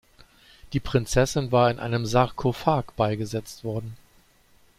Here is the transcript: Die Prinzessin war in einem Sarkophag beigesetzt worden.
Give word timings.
Die 0.73 0.79
Prinzessin 0.79 1.51
war 1.51 1.69
in 1.69 1.77
einem 1.79 2.07
Sarkophag 2.07 2.85
beigesetzt 2.95 3.63
worden. 3.63 3.95